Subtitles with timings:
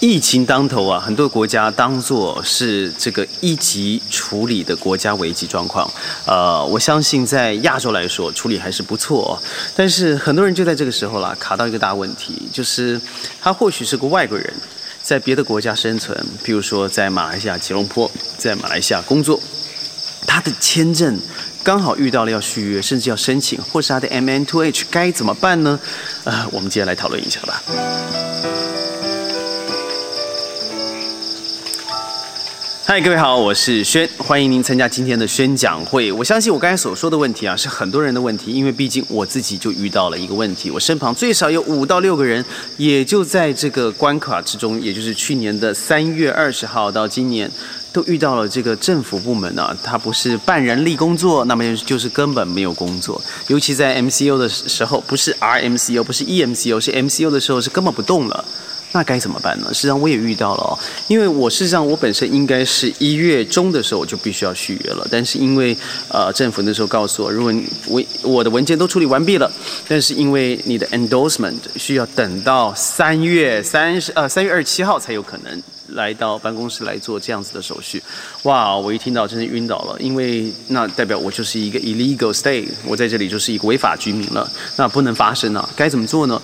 [0.00, 5.90] 疫情当头啊，很多国家当做是这个一级处理的国家危机状况。
[6.24, 9.40] 呃，我相信在亚洲来说处理还是不错，
[9.74, 13.00] 但是很多人就在这个时候啦，卡到一个大问题，就是
[13.40, 14.54] 他或许是个外国人，
[15.02, 19.40] 在别的国家生存，譬如说在马来西亚吉隆坡，在马来西亚工作，
[20.28, 21.18] 他的签证
[21.64, 25.80] 刚好遇到了要续约，甚至要申请，或是他的 mn to h 该怎么办呢？
[26.22, 27.60] 呃，我们接下来讨论一下吧。
[32.90, 36.10] 嗨，各位好，我是轩，欢迎您参加今天的宣讲会。
[36.10, 42.42] 我相信我刚才所说的问题啊，是很多人的问题，因为毕竟我自己就遇到了一个问题，我身旁最少有五到六个人，
[42.78, 47.50] 也就在这个关卡之中，也就是去年的三月二十号到今年，
[47.92, 58.42] 都遇到了这个政府部门呢，他不是半人力工作，那么就是根本没有工作，尤其在 MCO 的时候，不是 RMCO，不是 EMCO，是 MCO 的时候是根本不动了。
[58.92, 59.68] 那该怎么办呢？
[59.74, 60.78] 实际上我也遇到了哦，
[61.08, 65.76] 因为我事实上我本身应该是一月中的时候我就必须要续约了，但是因为
[66.08, 67.52] 呃政府那时候告诉我，如果
[67.86, 69.50] 我我的文件都处理完毕了，
[69.86, 78.02] 但是因为你的 endorsement 需要等到三月三十呃三月二十七号才有可能来到办公室来做这样子的手续，
[78.44, 78.76] 哇！
[78.76, 85.68] 我一听到真是晕倒了，因为那代表我就是一个 illegal stay，我在这里就是一个违法居民了，那不能发生啊！
[85.76, 86.40] 该怎么做呢？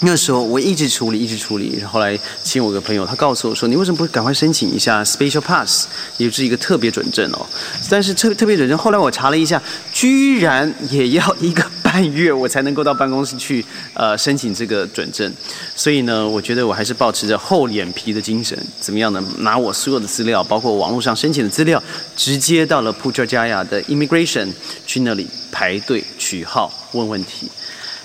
[0.00, 1.82] 那时候我一直处理，一直处理。
[1.82, 7.44] 后来请我个朋友，他告诉我说：“你为什么不赶快申请一下 Special Pass，也就是一个特别准证哦？”
[7.90, 9.60] 但是特特别准证，后来我查了一下，
[9.92, 15.32] 居然也要一个半月我才能够到办公室去呃申请这个准证。
[15.74, 19.20] 所以呢，我觉得我还是保持着厚脸皮的精神，怎么样呢？
[19.38, 21.82] 拿我所有的资料，包括网络上申请的资料，
[22.16, 24.48] 直接到了普加加亚的 Immigration
[24.86, 27.50] 去那里排队取号问问题。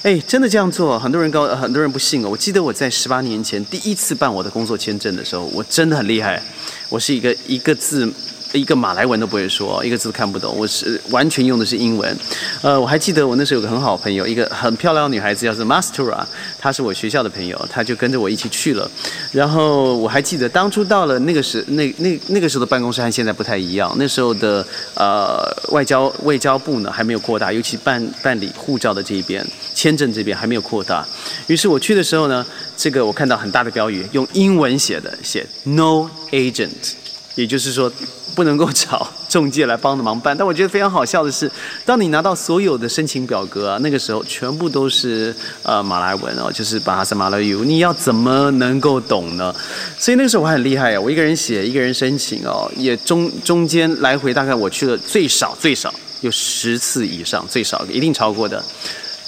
[0.04, 2.30] 哎，真的这样做，很多人告，很多人不信哦。
[2.30, 6.44] 我记得我在十八年前第一次办我的工作签证的时候，我真的很厉害，
[6.90, 8.12] 我是一个一个字。
[8.54, 10.56] 一个马来文都不会说，一个字都看不懂。
[10.56, 12.16] 我是完全用的是英文。
[12.62, 16.24] 呃，我还记得我那时候有个很好的朋友，一个很漂亮的女孩子，叫做 Mastera，
[16.60, 18.90] 她是我学校的朋友，她就跟着我一起去了。
[19.32, 23.92] 然后我还记得当初到了那个时，那那那个时候的办公室和现在不太一样。
[23.98, 29.44] 那时候的呃外交外交部呢还没有扩大，尤其办办理护照的这一边，
[29.74, 31.04] 签证这边还没有扩大。
[31.48, 32.46] 于是我去的时候呢，
[32.78, 36.94] 这个我看到很大的标语，用英文写的，写 No Agent，
[37.36, 37.92] 也就是说。
[38.36, 41.48] 不能够找中介来帮的忙办， 但我觉得非常好笑的是，
[41.86, 49.54] 当你拿到所有的申请表格啊，那个时候全部都是呃马来文哦，就是巴哈萨马来语，你要怎么能够懂呢？
[50.00, 58.64] 所以那个时候我很厉害啊，我一个人写，一个人申请哦，也中中间来回大概我去了最少最少有十次以上，最少一定超过的，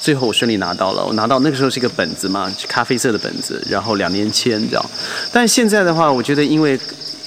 [0.02, 4.84] 最后我顺利拿到了，我拿到那个时候是一个本子嘛，咖啡色的本子，然后两年签这样，
[5.32, 6.80] 但现在的话，我觉得因为。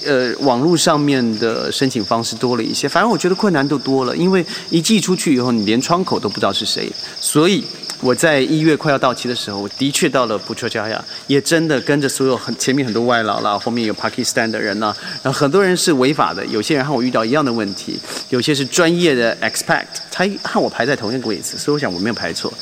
[0.05, 6.91] 呃，网络上面的申请方式多了一些，反正我觉得困难度多了，因为一寄出去以后，你连窗口都不知道是谁。
[7.19, 7.63] 所以
[8.01, 17.99] 我在一月快要到期的时候，我的确到了布丘加亚，也真的跟着所有很前面很多外劳啦，后面有 Pakistan 的人呐，然后很多人是违法的，有些人和我遇到一样的问题，
[18.29, 22.53] 有些是专业的 expect，他和我排在同一个位置，所以我想我没有排错。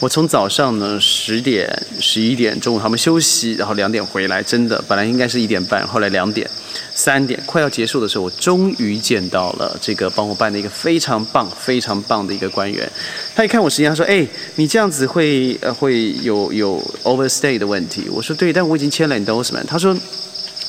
[0.00, 1.68] 我从早上呢十点、
[2.00, 6.48] 十一点，中午他们休息，然后两点回来，真的本来应该是一点半，后来两点。
[6.94, 12.88] 三点快要结束的时候，我终于见到了这个帮我办的一个非常棒、非常棒的一个官员。
[13.34, 19.96] 他一看我时间，他说：“哎，你这样子会呃会有有 overstay 的问题。”我说：“对，但我已经签了 endorsement。”他说。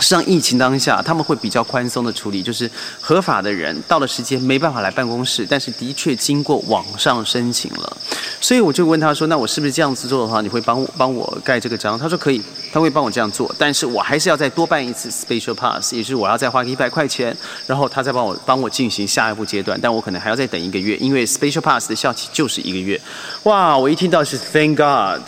[0.01, 7.97] 实际上，疫情当下，他们会比较宽松的处理，就是合法的人到了时间没办法来办公室，但是的确经过网上申请了。
[8.41, 12.41] 所以我就问他说：“那我是不是这样子做的话，你会帮我帮我盖这个章？”他说：“可以，
[12.71, 17.35] 他会帮我这样做，但是我还是要再多办一次 special pass，也就是我要再花一百块钱，
[17.67, 22.99] 然后他再帮我帮我进行下一步阶段，但我可能还要再等一个月，因为 special pass 的效期就是一个月。”
[23.43, 23.77] 哇！
[23.77, 25.21] 我一听到是 Thank God，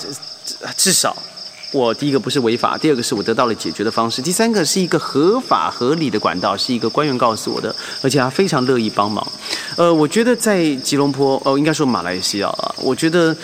[0.78, 1.16] 至少。
[1.74, 9.26] 我第一个不是违法，第二个是我得到了解决的方式，第三个是一个合法合理的管道，是一个官员告诉我的，而且他非常乐意帮忙。
[9.78, 13.36] 呃，我觉得在吉隆坡，呃，应该说马来西亚啊，我觉得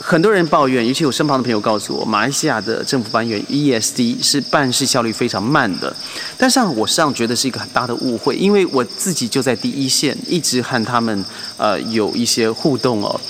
[0.00, 5.94] 很多人抱怨，尤其我身旁的朋友告诉我，马来西亚的政府官员 ESD 是办事效率非常慢的。
[6.36, 11.24] 但是我实际上觉得是一个很大的误会，因为我自己就在第一线，一直和他们
[11.56, 13.20] 呃有一些互动哦。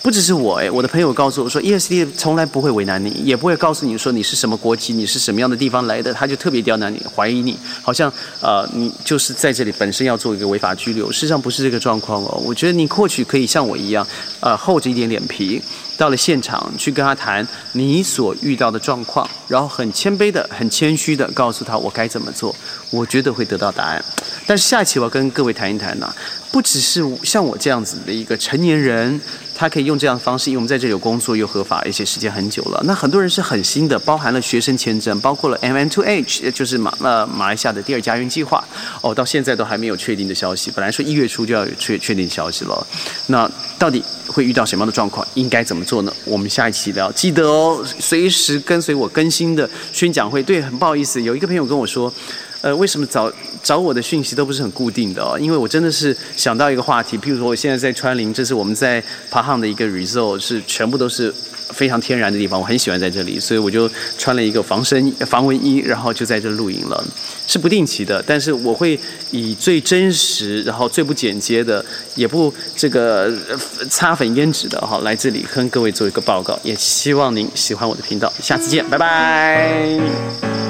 [0.00, 8.10] 不只是我哎，我的朋友告诉我说，ESD 从来不会为难你，也不会告诉你说你是什么国籍，你是什么样的地方来的，他就特别刁难你，怀疑你，好像
[8.40, 12.40] 呃你就是在这里本身要做一个违法拘留，事实上不是这个状况哦。
[12.44, 14.06] 我觉得你或许可以像我一样，
[14.40, 15.60] 呃厚着一点脸皮，
[15.98, 22.54] 到了现场去跟他谈你所遇到的状况，然后很谦卑的、很谦虚的告诉他我该怎么做，
[22.90, 24.02] 我觉得会得到答案。
[24.46, 26.10] 但是下一期我要跟各位谈一谈呢，
[26.50, 29.20] 不只是像我这样子的一个成年人。
[29.58, 32.80] 他可以用这样的方式，因为我们在这里有工作又合法，而且时间很久了。
[32.84, 38.62] 那很多人是很新的，包含了学生签证，包括了 M N to H，就是马呃马来西亚的第二家园计划，
[39.02, 40.70] 哦，到现在都还没有确定的消息。
[40.70, 42.86] 本来说一月初就要有确确定消息了，
[43.26, 45.26] 那到底会遇到什么样的状况？
[45.34, 46.12] 应该怎么做呢？
[46.24, 50.40] 我们下一期聊，记得哦，随时跟随我更新的宣讲会。
[50.40, 52.12] 对，很不好意思，有一个朋友跟我说。
[52.60, 53.32] 呃，为什么找
[53.62, 55.38] 找我的讯息都不是很固定的哦？
[55.38, 61.32] 因为我真的是想到一个话题，譬如说我现在在川林，这是我们在爬航的一个 resort，是全部都是
[61.70, 63.88] 非常天然的地方，我很喜欢在这里，所以我就
[64.18, 67.04] 穿了一个防身防蚊衣，然后就在这露营了。
[67.46, 68.98] 是不定期的，但是我会
[69.30, 71.82] 以最真实，然后最不剪接的，
[72.14, 73.32] 也不这个
[73.88, 80.67] 擦粉胭脂的哈，来这里跟各位做一个报告，也希望您喜欢我的频道，下次见，拜拜。